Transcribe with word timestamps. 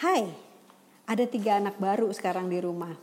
Hai, 0.00 0.24
ada 1.04 1.28
tiga 1.28 1.60
anak 1.60 1.76
baru 1.76 2.08
sekarang 2.08 2.48
di 2.48 2.56
rumah. 2.56 2.96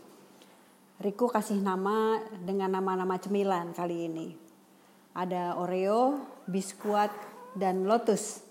Riko 0.98 1.30
kasih 1.30 1.62
nama 1.62 2.18
dengan 2.42 2.74
nama-nama 2.74 3.22
cemilan 3.22 3.70
kali 3.70 4.10
ini. 4.10 4.34
Ada 5.14 5.62
Oreo, 5.62 6.18
Biskuat, 6.50 7.14
dan 7.54 7.86
Lotus. 7.86 8.42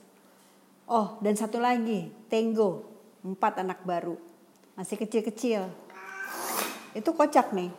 Oh, 0.87 1.19
dan 1.27 1.35
satu 1.35 1.59
lagi, 1.59 2.06
Tango. 2.30 2.87
Empat 3.27 3.67
anak 3.67 3.82
baru. 3.82 4.14
Masih 4.79 4.95
kecil-kecil. 4.95 5.67
Itu 6.95 7.19
kocak 7.19 7.51
nih. 7.51 7.75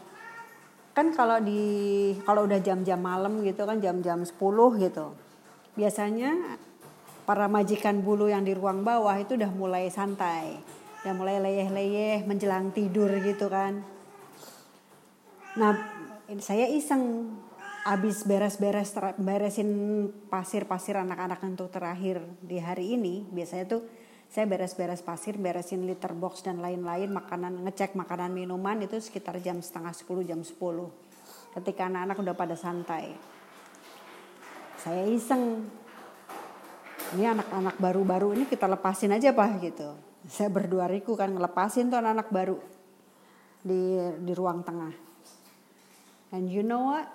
Kan 0.91 1.15
kalau 1.15 1.39
di 1.39 2.11
kalau 2.27 2.43
udah 2.43 2.59
jam-jam 2.59 2.99
malam 2.99 3.39
gitu 3.39 3.63
kan 3.63 3.79
jam-jam 3.79 4.19
10 4.19 4.35
gitu. 4.83 5.15
Biasanya 5.79 6.59
para 7.27 7.51
majikan 7.51 7.99
bulu 7.99 8.31
yang 8.31 8.47
di 8.47 8.55
ruang 8.55 8.87
bawah 8.87 9.19
itu 9.19 9.35
udah 9.35 9.51
mulai 9.51 9.91
santai. 9.91 10.55
Udah 11.03 11.11
mulai 11.11 11.43
leyeh-leyeh 11.43 12.23
menjelang 12.23 12.71
tidur 12.71 13.11
gitu 13.19 13.51
kan. 13.51 13.83
Nah, 15.59 15.75
saya 16.39 16.71
iseng 16.71 17.35
habis 17.83 18.23
beres-beres 18.23 18.95
beresin 19.19 19.69
pasir-pasir 20.31 20.95
anak-anak 20.95 21.43
untuk 21.43 21.67
terakhir 21.67 22.23
di 22.39 22.63
hari 22.63 22.95
ini. 22.95 23.27
Biasanya 23.27 23.75
tuh 23.75 23.83
saya 24.31 24.47
beres-beres 24.47 25.03
pasir, 25.03 25.35
beresin 25.35 25.83
litter 25.83 26.15
box 26.15 26.47
dan 26.47 26.63
lain-lain, 26.63 27.11
makanan 27.11 27.63
ngecek 27.67 27.95
makanan 27.95 28.31
minuman 28.31 28.79
itu 28.83 28.99
sekitar 29.03 29.39
jam 29.43 29.59
setengah 29.59 29.91
10 29.91 30.23
jam 30.23 30.39
10. 30.43 30.55
Ketika 31.59 31.91
anak-anak 31.91 32.17
udah 32.23 32.35
pada 32.39 32.55
santai. 32.55 33.15
Saya 34.79 35.03
iseng 35.09 35.67
ini 37.15 37.23
anak-anak 37.23 37.79
baru-baru 37.79 38.35
ini 38.35 38.43
kita 38.49 38.67
lepasin 38.67 39.15
aja 39.15 39.31
pak 39.31 39.63
gitu. 39.63 39.95
Saya 40.27 40.51
berdua 40.51 40.91
riku 40.91 41.15
kan 41.15 41.31
ngelepasin 41.31 41.87
tuh 41.87 42.03
anak-anak 42.03 42.27
baru 42.33 42.57
di 43.63 43.95
di 44.23 44.33
ruang 44.35 44.65
tengah. 44.65 44.91
And 46.35 46.51
you 46.51 46.65
know 46.65 46.91
what? 46.91 47.07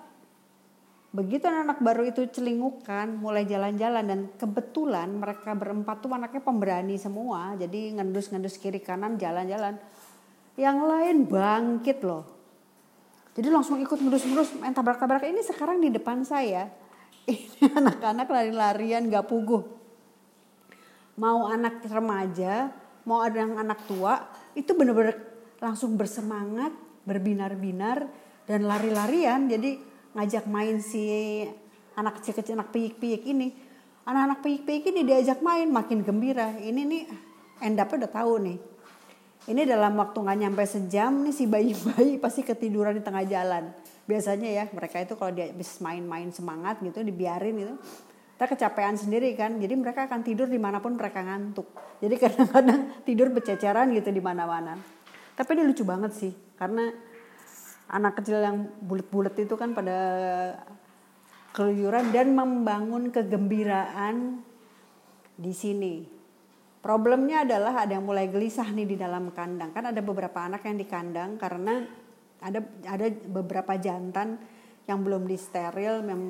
Begitu 1.13 1.45
anak-anak 1.45 1.79
baru 1.85 2.03
itu 2.09 2.25
celingukan, 2.25 3.05
mulai 3.21 3.45
jalan-jalan 3.45 4.01
dan 4.01 4.19
kebetulan 4.33 5.13
mereka 5.13 5.53
berempat 5.53 6.01
tuh 6.01 6.09
anaknya 6.09 6.41
pemberani 6.41 6.97
semua. 6.97 7.53
Jadi 7.53 7.93
ngendus-ngendus 7.93 8.57
kiri 8.57 8.81
kanan 8.81 9.21
jalan-jalan. 9.21 9.77
Yang 10.57 10.77
lain 10.81 11.17
bangkit 11.29 12.01
loh. 12.01 12.25
Jadi 13.37 13.45
langsung 13.45 13.77
ikut 13.77 13.93
ngendus-ngendus 13.93 14.57
main 14.57 14.73
tabrak-tabrak. 14.73 15.21
Ini 15.29 15.45
sekarang 15.45 15.77
di 15.85 15.93
depan 15.93 16.25
saya. 16.25 16.65
Ini 17.29 17.69
anak-anak 17.77 18.25
lari-larian 18.33 19.05
gak 19.13 19.29
puguh. 19.29 19.82
Mau 21.13 21.45
anak 21.45 21.85
remaja, 21.85 22.73
mau 23.05 23.21
ada 23.21 23.45
yang 23.45 23.53
anak 23.59 23.85
tua, 23.85 24.17
itu 24.57 24.73
bener-bener 24.73 25.13
langsung 25.61 25.93
bersemangat, 25.93 26.73
berbinar-binar, 27.05 28.09
dan 28.49 28.65
lari-larian. 28.65 29.45
Jadi 29.45 29.77
ngajak 30.17 30.49
main 30.49 30.81
si 30.81 31.45
anak 31.93 32.21
kecil-kecil 32.21 32.57
anak 32.57 32.73
piyik-piyik 32.73 33.23
ini. 33.29 33.53
Anak-anak 34.03 34.39
piyik-piyik 34.43 34.83
ini 34.89 35.01
diajak 35.07 35.39
main 35.39 35.69
makin 35.69 36.03
gembira. 36.03 36.57
Ini 36.59 36.81
nih 36.81 37.03
end 37.63 37.79
up 37.79 37.93
udah 37.93 38.09
tahu 38.11 38.33
nih. 38.41 38.57
Ini 39.43 39.67
dalam 39.67 39.99
waktu 39.99 40.17
nggak 40.23 40.39
nyampe 40.39 40.63
sejam 40.63 41.23
nih 41.23 41.35
si 41.35 41.45
bayi-bayi 41.47 42.15
pasti 42.23 42.41
ketiduran 42.43 42.95
di 42.95 43.03
tengah 43.03 43.23
jalan. 43.27 43.71
Biasanya 44.03 44.49
ya 44.49 44.63
mereka 44.71 44.99
itu 44.99 45.15
kalau 45.15 45.31
dia 45.31 45.51
habis 45.51 45.79
main-main 45.79 46.31
semangat 46.31 46.79
gitu 46.83 46.99
dibiarin 47.03 47.55
gitu 47.55 47.75
kita 48.43 48.59
kecapean 48.59 48.99
sendiri 48.99 49.39
kan 49.39 49.55
jadi 49.55 49.71
mereka 49.79 50.03
akan 50.11 50.19
tidur 50.19 50.51
di 50.51 50.59
mana 50.59 50.83
pun 50.83 50.99
mereka 50.99 51.23
ngantuk 51.23 51.71
jadi 52.03 52.15
kadang-kadang 52.27 52.99
tidur 53.07 53.31
berceceran 53.31 53.95
gitu 53.95 54.11
di 54.11 54.19
mana-mana 54.19 54.75
tapi 55.39 55.55
ini 55.55 55.63
lucu 55.63 55.87
banget 55.87 56.11
sih 56.11 56.35
karena 56.59 56.91
anak 57.87 58.19
kecil 58.19 58.43
yang 58.43 58.67
bulat-bulat 58.83 59.31
itu 59.39 59.55
kan 59.55 59.71
pada 59.71 59.95
keluyuran 61.53 62.09
dan 62.09 62.33
membangun 62.33 63.13
kegembiraan 63.13 64.41
di 65.37 65.53
sini. 65.53 65.95
Problemnya 66.83 67.47
adalah 67.47 67.87
ada 67.87 67.95
yang 67.95 68.03
mulai 68.03 68.27
gelisah 68.27 68.67
nih 68.73 68.83
di 68.89 68.95
dalam 68.99 69.31
kandang. 69.31 69.71
Kan 69.71 69.87
ada 69.87 70.01
beberapa 70.03 70.43
anak 70.43 70.67
yang 70.67 70.75
di 70.75 70.87
kandang 70.89 71.39
karena 71.39 71.85
ada 72.43 72.59
ada 72.83 73.07
beberapa 73.07 73.79
jantan 73.79 74.35
yang 74.83 74.99
belum 74.99 75.23
disteril 75.23 76.03
yang 76.03 76.23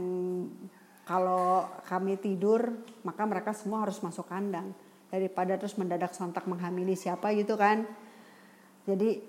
kalau 1.04 1.68
kami 1.84 2.16
tidur 2.16 2.80
maka 3.04 3.28
mereka 3.28 3.52
semua 3.52 3.84
harus 3.84 4.00
masuk 4.00 4.28
kandang. 4.28 4.72
Daripada 5.14 5.54
terus 5.62 5.78
mendadak 5.78 6.16
sontak 6.18 6.48
menghamili 6.50 6.98
siapa 6.98 7.36
gitu 7.38 7.54
kan. 7.60 7.86
Jadi 8.90 9.22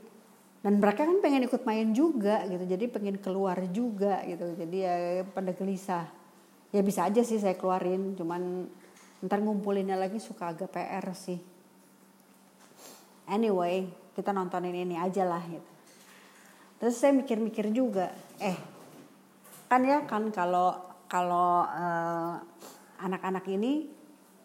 dan 0.65 0.81
mereka 0.81 1.05
kan 1.05 1.21
pengen 1.21 1.45
ikut 1.45 1.67
main 1.69 1.93
juga 1.93 2.47
gitu. 2.49 2.65
Jadi 2.65 2.89
pengen 2.89 3.21
keluar 3.21 3.59
juga 3.69 4.25
gitu. 4.25 4.57
Jadi 4.57 4.77
ya 4.81 4.97
pada 5.29 5.53
gelisah. 5.53 6.09
Ya 6.73 6.81
bisa 6.81 7.05
aja 7.05 7.21
sih 7.21 7.37
saya 7.37 7.59
keluarin. 7.59 8.17
Cuman 8.17 8.71
ntar 9.21 9.45
ngumpulinnya 9.45 9.99
lagi 9.99 10.23
suka 10.23 10.57
agak 10.57 10.73
PR 10.73 11.05
sih. 11.13 11.37
Anyway 13.29 13.91
kita 14.15 14.31
nontonin 14.31 14.73
ini 14.73 14.97
aja 14.97 15.27
lah 15.27 15.43
gitu. 15.43 15.71
Terus 16.81 16.97
saya 16.97 17.13
mikir-mikir 17.13 17.69
juga. 17.75 18.15
Eh 18.39 18.57
kan 19.69 19.83
ya 19.83 20.07
kan 20.07 20.31
kalau 20.31 20.94
kalau 21.15 21.63
uh, 21.63 22.43
anak-anak 22.99 23.47
ini 23.47 23.87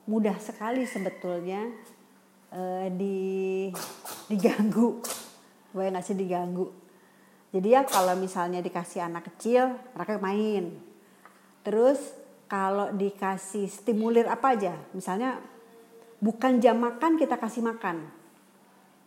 mudah 0.06 0.38
sekali 0.38 0.86
sebetulnya 0.86 1.66
uh, 2.54 2.86
di 2.94 3.66
diganggu. 4.30 5.02
Supaya 5.74 5.90
nggak 5.90 6.06
sih 6.06 6.14
diganggu? 6.14 6.70
Jadi 7.50 7.74
ya 7.74 7.82
kalau 7.90 8.14
misalnya 8.22 8.62
dikasih 8.62 9.02
anak 9.02 9.34
kecil 9.34 9.82
mereka 9.98 10.22
main. 10.22 10.78
Terus 11.66 11.98
kalau 12.46 12.94
dikasih 12.94 13.66
stimulir 13.66 14.30
apa 14.30 14.54
aja? 14.54 14.78
Misalnya 14.94 15.42
bukan 16.22 16.62
jam 16.62 16.78
makan 16.78 17.18
kita 17.18 17.42
kasih 17.42 17.66
makan. 17.66 18.06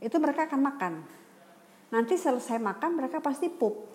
Itu 0.03 0.19
mereka 0.19 0.51
akan 0.51 0.61
makan. 0.67 0.95
Nanti 1.95 2.19
selesai 2.19 2.59
makan 2.59 2.99
mereka 2.99 3.23
pasti 3.23 3.47
pup. 3.47 3.87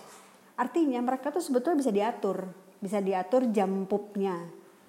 Artinya 0.56 1.04
mereka 1.04 1.36
tuh 1.36 1.44
sebetulnya 1.44 1.84
bisa 1.84 1.92
diatur 1.92 2.67
bisa 2.82 3.02
diatur 3.02 3.50
jam 3.54 3.86
pupnya. 3.86 4.36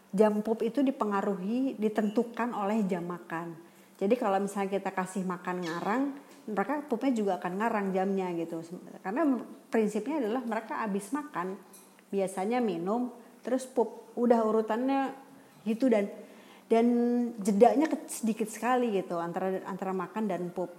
Jam 0.09 0.41
pup 0.41 0.65
itu 0.65 0.81
dipengaruhi 0.81 1.77
ditentukan 1.77 2.57
oleh 2.57 2.85
jam 2.89 3.05
makan. 3.05 3.53
Jadi 3.99 4.15
kalau 4.17 4.41
misalnya 4.41 4.79
kita 4.79 4.91
kasih 4.95 5.27
makan 5.27 5.67
ngarang 5.67 6.03
mereka 6.49 6.81
pupnya 6.89 7.13
juga 7.13 7.33
akan 7.37 7.53
ngarang 7.61 7.87
jamnya 7.93 8.33
gitu. 8.33 8.65
Karena 9.05 9.23
prinsipnya 9.69 10.17
adalah 10.25 10.43
mereka 10.49 10.81
habis 10.81 11.13
makan 11.13 11.61
biasanya 12.09 12.65
minum 12.65 13.13
terus 13.45 13.69
pup 13.69 14.17
udah 14.17 14.41
urutannya 14.45 15.13
gitu 15.69 15.93
dan 15.93 16.09
dan 16.69 16.87
jedanya 17.41 17.89
sedikit 18.09 18.49
sekali 18.49 18.93
gitu 18.97 19.17
antara 19.21 19.61
antara 19.69 19.93
makan 19.93 20.25
dan 20.29 20.49
pup 20.53 20.73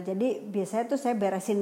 jadi 0.00 0.40
biasanya 0.42 0.96
tuh 0.96 1.00
saya 1.00 1.14
beresin 1.14 1.60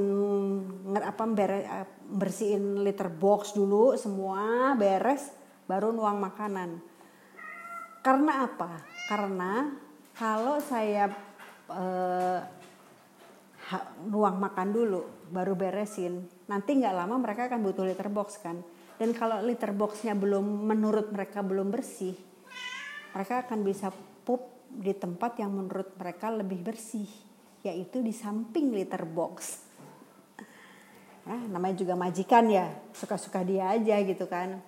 apa 0.96 1.24
bere, 1.28 1.66
bersihin 2.08 2.80
liter 2.80 3.10
box 3.10 3.52
dulu 3.52 3.98
semua 3.98 4.72
beres 4.78 5.34
baru 5.66 5.90
nuang 5.90 6.22
makanan. 6.22 6.78
Karena 8.00 8.46
apa? 8.46 8.80
Karena 9.10 9.68
kalau 10.16 10.62
saya 10.62 11.10
uh, 11.68 12.40
ruang 14.08 14.36
makan 14.38 14.68
dulu 14.72 15.00
baru 15.32 15.56
beresin 15.56 16.28
nanti 16.46 16.76
nggak 16.76 16.92
lama 16.92 17.16
mereka 17.16 17.48
akan 17.48 17.60
butuh 17.64 17.84
litter 17.84 18.08
box 18.08 18.38
kan. 18.38 18.62
Dan 19.00 19.16
kalau 19.18 19.42
litter 19.42 19.74
boxnya 19.74 20.14
belum 20.14 20.68
menurut 20.68 21.10
mereka 21.10 21.42
belum 21.42 21.74
bersih 21.74 22.14
mereka 23.12 23.44
akan 23.44 23.60
bisa 23.62 23.92
pup 24.24 24.64
di 24.72 24.96
tempat 24.96 25.36
yang 25.36 25.52
menurut 25.52 25.92
mereka 26.00 26.32
lebih 26.32 26.64
bersih 26.64 27.08
yaitu 27.62 28.02
di 28.02 28.10
samping 28.10 28.74
litter 28.74 29.06
box. 29.06 29.62
Nah, 31.22 31.38
namanya 31.46 31.78
juga 31.78 31.94
majikan 31.94 32.50
ya 32.50 32.70
suka-suka 32.90 33.46
dia 33.46 33.70
aja 33.70 34.02
gitu 34.02 34.26
kan. 34.26 34.58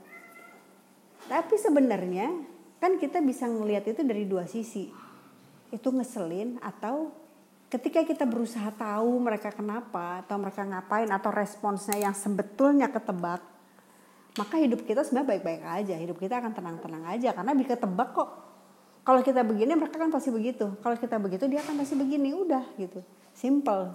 Tapi 1.26 1.54
sebenarnya 1.58 2.30
kan 2.78 2.94
kita 2.98 3.18
bisa 3.18 3.50
ngelihat 3.50 3.90
itu 3.90 4.06
dari 4.06 4.22
dua 4.22 4.46
sisi. 4.46 4.86
Itu 5.74 5.90
ngeselin 5.90 6.62
atau 6.62 7.10
ketika 7.66 8.06
kita 8.06 8.22
berusaha 8.22 8.70
tahu 8.70 9.18
mereka 9.18 9.50
kenapa 9.50 10.22
atau 10.22 10.38
mereka 10.38 10.62
ngapain 10.62 11.10
atau 11.10 11.34
responsnya 11.34 11.98
yang 11.98 12.14
sebetulnya 12.14 12.86
ketebak 12.86 13.42
maka 14.34 14.58
hidup 14.58 14.82
kita 14.82 15.06
sebenarnya 15.06 15.30
baik-baik 15.38 15.62
aja. 15.62 15.94
Hidup 15.94 16.18
kita 16.18 16.42
akan 16.42 16.52
tenang-tenang 16.54 17.06
aja 17.06 17.30
karena 17.30 17.54
bisa 17.54 17.78
ketebak 17.78 18.10
kok 18.14 18.30
kalau 19.04 19.20
kita 19.20 19.44
begini 19.44 19.76
mereka 19.76 20.00
kan 20.00 20.08
pasti 20.08 20.32
begitu. 20.32 20.72
Kalau 20.80 20.96
kita 20.96 21.20
begitu 21.20 21.44
dia 21.44 21.60
akan 21.60 21.76
pasti 21.84 21.92
begini. 21.92 22.32
Udah 22.32 22.64
gitu. 22.80 23.04
Simple. 23.36 23.92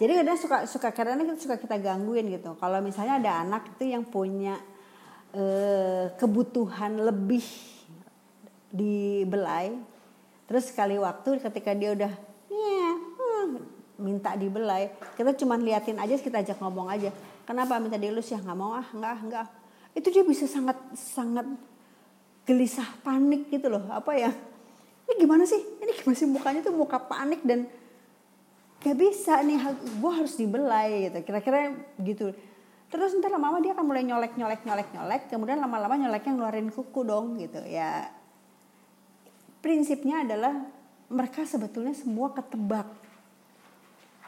Jadi 0.00 0.12
kadang 0.16 0.38
suka 0.40 0.56
suka 0.64 0.88
kadang 0.96 1.20
kita 1.20 1.36
suka 1.36 1.56
kita 1.60 1.76
gangguin 1.76 2.32
gitu. 2.32 2.56
Kalau 2.56 2.80
misalnya 2.80 3.20
ada 3.20 3.44
anak 3.44 3.76
itu 3.76 3.92
yang 3.92 4.08
punya 4.08 4.56
eh, 5.36 6.16
kebutuhan 6.16 6.96
lebih 6.96 7.44
di 8.72 9.28
belai 9.28 9.74
terus 10.46 10.70
sekali 10.70 10.94
waktu 10.96 11.42
ketika 11.42 11.74
dia 11.74 11.90
udah 11.94 12.12
yeah, 12.50 12.94
hmm, 12.94 13.50
minta 13.98 14.34
dibelai 14.38 14.90
kita 15.18 15.34
cuma 15.34 15.58
liatin 15.58 15.98
aja 15.98 16.16
kita 16.16 16.40
ajak 16.40 16.56
ngomong 16.56 16.88
aja. 16.88 17.12
Kenapa 17.44 17.76
minta 17.76 18.00
dielus 18.00 18.32
ya 18.32 18.40
nggak 18.40 18.56
mau 18.56 18.72
ah 18.72 18.88
nggak 18.96 19.16
nggak. 19.28 19.46
Itu 19.92 20.08
dia 20.08 20.24
bisa 20.24 20.48
sangat 20.48 20.80
sangat 20.96 21.44
gelisah 22.48 22.86
panik 23.04 23.48
gitu 23.52 23.68
loh. 23.68 23.84
Apa 23.92 24.16
ya? 24.16 24.30
Ini 25.10 25.12
gimana 25.26 25.44
sih? 25.44 25.58
Ini 25.58 25.92
gimana 26.00 26.16
sih? 26.16 26.28
Mukanya 26.28 26.60
tuh 26.62 26.74
muka 26.74 27.02
panik 27.02 27.42
dan 27.42 27.66
gak 28.80 28.96
bisa 28.96 29.42
nih. 29.42 29.58
Gue 29.98 30.12
harus 30.14 30.34
dibelai 30.38 31.10
gitu. 31.10 31.18
Kira-kira 31.26 31.74
gitu. 32.00 32.32
Terus 32.90 33.14
ntar 33.18 33.30
lama-lama 33.30 33.62
dia 33.62 33.70
akan 33.74 33.86
mulai 33.86 34.02
nyolek 34.02 34.34
nyolek 34.34 34.60
nyolek 34.66 34.88
nyolek. 34.94 35.22
Kemudian 35.30 35.62
lama-lama 35.62 35.94
nyoleknya 35.94 36.32
ngeluarin 36.34 36.68
kuku 36.74 37.00
dong 37.06 37.38
gitu 37.38 37.62
ya. 37.66 38.10
Prinsipnya 39.60 40.26
adalah 40.26 40.66
mereka 41.10 41.46
sebetulnya 41.46 41.94
semua 41.94 42.34
ketebak. 42.34 42.88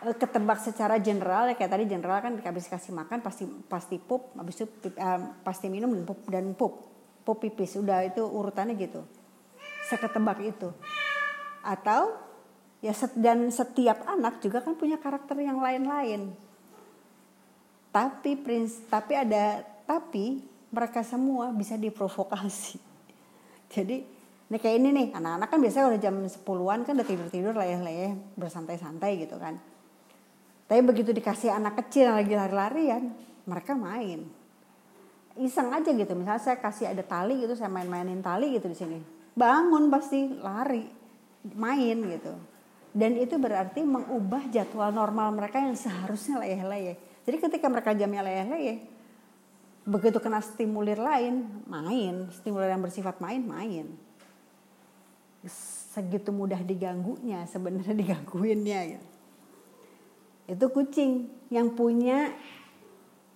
Eh, 0.02 0.14
ketebak 0.18 0.58
secara 0.62 0.98
general 0.98 1.50
ya. 1.50 1.54
Kayak 1.58 1.72
tadi 1.78 1.84
general 1.90 2.18
kan 2.22 2.34
habis 2.42 2.66
kasih 2.70 2.94
makan 2.94 3.18
pasti 3.22 3.46
pasti 3.66 3.96
pup 3.98 4.34
habis 4.34 4.62
itu 4.62 4.66
uh, 4.98 5.42
pasti 5.42 5.66
minum 5.70 5.90
dan 5.94 6.04
pup 6.06 6.20
dan 6.30 6.46
pup 6.54 6.91
pup 7.22 7.38
pipis 7.38 7.78
udah 7.78 8.02
itu 8.06 8.22
urutannya 8.22 8.74
gitu. 8.78 9.02
Seketebak 9.86 10.38
itu. 10.42 10.70
Atau 11.62 12.18
ya 12.82 12.90
set, 12.90 13.14
dan 13.14 13.46
setiap 13.48 14.02
anak 14.06 14.42
juga 14.42 14.60
kan 14.60 14.74
punya 14.74 14.98
karakter 14.98 15.38
yang 15.38 15.62
lain-lain. 15.62 16.34
Tapi 17.94 18.34
prins 18.38 18.82
tapi 18.90 19.14
ada 19.14 19.62
tapi 19.86 20.42
mereka 20.72 21.06
semua 21.06 21.54
bisa 21.54 21.78
diprovokasi. 21.78 22.80
Jadi 23.74 23.96
ini 24.52 24.58
kayak 24.60 24.76
ini 24.84 24.88
nih 24.92 25.06
anak-anak 25.16 25.48
kan 25.48 25.58
biasanya 25.62 25.86
udah 25.96 26.00
jam 26.02 26.16
10-an 26.28 26.80
kan 26.84 26.92
udah 26.92 27.08
tidur-tidur 27.08 27.54
leyeh-leyeh 27.56 28.12
bersantai-santai 28.36 29.22
gitu 29.22 29.38
kan. 29.40 29.56
Tapi 30.68 30.80
begitu 30.84 31.12
dikasih 31.12 31.52
anak 31.52 31.84
kecil 31.84 32.12
yang 32.12 32.16
lagi 32.20 32.34
lari-larian 32.36 33.04
mereka 33.44 33.76
main 33.76 34.41
iseng 35.40 35.72
aja 35.72 35.88
gitu 35.92 36.12
misalnya 36.12 36.42
saya 36.42 36.56
kasih 36.60 36.92
ada 36.92 37.00
tali 37.00 37.40
gitu 37.40 37.56
saya 37.56 37.72
main-mainin 37.72 38.20
tali 38.20 38.52
gitu 38.52 38.68
di 38.68 38.76
sini 38.76 38.98
bangun 39.32 39.88
pasti 39.88 40.28
lari 40.40 40.84
main 41.56 41.98
gitu 42.08 42.32
dan 42.92 43.16
itu 43.16 43.40
berarti 43.40 43.80
mengubah 43.80 44.52
jadwal 44.52 44.92
normal 44.92 45.32
mereka 45.32 45.60
yang 45.64 45.72
seharusnya 45.72 46.40
leyeh-leyeh 46.44 47.12
jadi 47.22 47.36
ketika 47.38 47.66
mereka 47.70 47.94
jamnya 47.94 48.26
leyeh-leyeh, 48.26 48.82
begitu 49.86 50.18
kena 50.18 50.42
stimulir 50.42 50.98
lain, 50.98 51.46
main. 51.70 52.26
Stimulir 52.34 52.74
yang 52.74 52.82
bersifat 52.82 53.22
main, 53.22 53.42
main. 53.42 53.86
Segitu 55.94 56.34
mudah 56.34 56.58
diganggunya, 56.66 57.46
sebenarnya 57.46 57.94
digangguinnya. 58.02 58.98
Ya. 58.98 59.00
Itu 60.50 60.66
kucing 60.74 61.30
yang 61.46 61.78
punya 61.78 62.34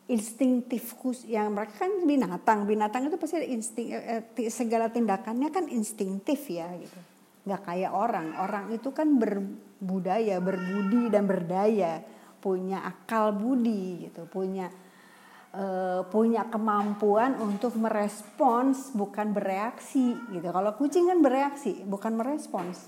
instingtif 0.06 0.94
yang 1.26 1.50
mereka 1.50 1.86
kan 1.86 1.92
binatang 2.06 2.62
binatang 2.62 3.10
itu 3.10 3.18
pasti 3.18 3.42
insting 3.50 3.90
eh, 3.90 4.22
eh 4.22 4.50
segala 4.54 4.86
tindakannya 4.86 5.50
kan 5.50 5.66
instingtif 5.66 6.46
ya 6.46 6.70
gitu 6.78 6.98
nggak 7.46 7.62
kayak 7.62 7.94
orang 7.94 8.34
orang 8.42 8.74
itu 8.74 8.90
kan 8.90 9.18
berbudaya 9.18 10.42
berbudi 10.42 11.10
dan 11.10 11.30
berdaya 11.30 12.02
punya 12.46 12.86
akal 12.86 13.34
budi 13.34 14.06
gitu, 14.06 14.22
punya 14.30 14.70
uh, 15.50 16.06
punya 16.06 16.46
kemampuan 16.46 17.34
untuk 17.42 17.74
merespons 17.74 18.94
bukan 18.94 19.34
bereaksi 19.34 20.14
gitu. 20.30 20.48
Kalau 20.54 20.70
kucing 20.78 21.10
kan 21.10 21.18
bereaksi 21.18 21.82
bukan 21.82 22.14
merespons. 22.14 22.78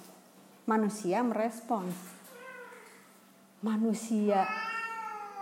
Manusia 0.69 1.27
merespons. 1.27 1.97
Manusia 3.67 4.47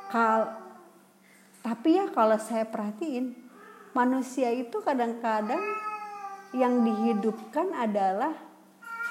kal 0.08 0.64
tapi 1.66 1.98
ya 1.98 2.06
kalau 2.14 2.38
saya 2.38 2.62
perhatiin 2.62 3.34
manusia 3.90 4.54
itu 4.54 4.78
kadang-kadang 4.86 5.58
yang 6.54 6.86
dihidupkan 6.86 7.74
adalah 7.74 8.30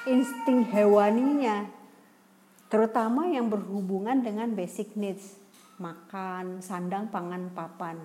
insting 0.08 0.64
hewaninya 0.64 1.68
terutama 2.72 3.28
yang 3.28 3.52
berhubungan 3.52 4.24
dengan 4.24 4.56
basic 4.56 4.96
needs 4.96 5.36
makan 5.76 6.64
sandang 6.64 7.12
pangan 7.12 7.52
papan. 7.52 8.00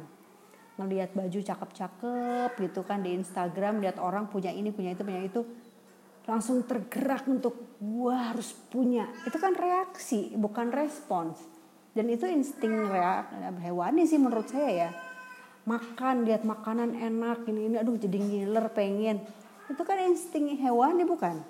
Ngelihat 0.75 1.15
baju 1.15 1.39
cakep-cakep 1.39 2.51
gitu 2.59 2.83
kan 2.83 2.99
di 3.07 3.15
Instagram 3.15 3.79
lihat 3.79 4.03
orang 4.03 4.27
punya 4.27 4.51
ini 4.51 4.75
punya 4.75 4.91
itu 4.91 5.07
punya 5.07 5.23
itu 5.23 5.47
langsung 6.27 6.67
tergerak 6.67 7.23
untuk 7.23 7.79
gua 7.79 8.35
harus 8.35 8.51
punya. 8.67 9.07
Itu 9.23 9.39
kan 9.39 9.55
reaksi 9.55 10.35
bukan 10.35 10.75
respons 10.75 11.60
dan 11.91 12.05
itu 12.07 12.23
insting 12.23 12.87
hewani 13.59 14.07
sih 14.07 14.15
menurut 14.15 14.47
saya 14.47 14.71
ya. 14.71 14.89
Makan 15.67 16.25
lihat 16.25 16.41
makanan 16.47 16.95
enak 16.97 17.45
ini 17.51 17.67
ini 17.69 17.75
aduh 17.77 17.99
jadi 17.99 18.17
ngiler 18.17 18.71
pengen. 18.71 19.19
Itu 19.67 19.83
kan 19.83 19.99
insting 19.99 20.55
hewani 20.55 21.03
bukan? 21.03 21.43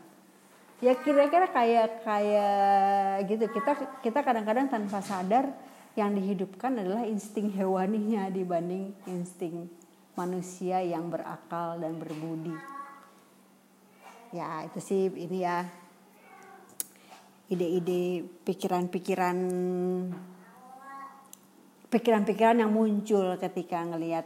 Ya 0.81 0.97
kira-kira 0.97 1.45
kayak 1.53 2.01
kayak 2.01 3.29
gitu. 3.29 3.45
Kita 3.53 3.71
kita 4.01 4.19
kadang-kadang 4.25 4.65
tanpa 4.65 4.99
sadar 5.05 5.53
yang 5.93 6.17
dihidupkan 6.17 6.73
adalah 6.73 7.05
insting 7.05 7.53
hewaninya 7.53 8.33
dibanding 8.33 8.97
insting 9.05 9.69
manusia 10.17 10.81
yang 10.81 11.07
berakal 11.13 11.77
dan 11.77 12.01
berbudi. 12.01 12.57
Ya 14.33 14.65
itu 14.65 14.81
sih 14.81 15.05
ini 15.05 15.45
ya. 15.45 15.69
Ide-ide 17.51 18.23
pikiran-pikiran 18.47 19.37
pikiran-pikiran 21.91 22.63
yang 22.63 22.71
muncul 22.71 23.35
ketika 23.35 23.83
ngelihat 23.83 24.23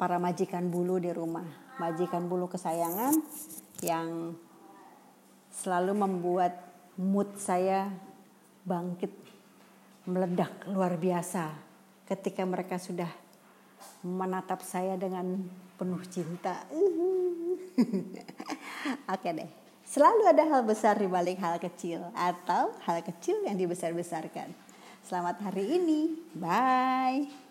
para 0.00 0.16
majikan 0.16 0.72
bulu 0.72 0.96
di 0.96 1.12
rumah 1.12 1.44
majikan 1.78 2.30
bulu 2.30 2.46
kesayangan 2.46 3.18
yang 3.82 4.32
selalu 5.50 5.92
membuat 5.94 6.54
mood 6.96 7.34
saya 7.36 7.90
bangkit 8.62 9.10
meledak 10.06 10.50
luar 10.70 10.94
biasa 10.96 11.50
ketika 12.06 12.46
mereka 12.46 12.78
sudah 12.78 13.08
menatap 14.04 14.60
saya 14.60 14.96
dengan 15.00 15.44
penuh 15.80 16.00
cinta. 16.08 16.64
Oke 19.14 19.28
deh. 19.32 19.50
Selalu 19.84 20.22
ada 20.28 20.44
hal 20.48 20.62
besar 20.64 20.96
di 20.96 21.08
balik 21.08 21.40
hal 21.40 21.60
kecil 21.60 22.00
atau 22.16 22.72
hal 22.84 23.04
kecil 23.04 23.44
yang 23.44 23.56
dibesar-besarkan. 23.56 24.63
Selamat 25.04 25.36
hari 25.44 25.76
ini. 25.76 26.16
Bye. 26.32 27.43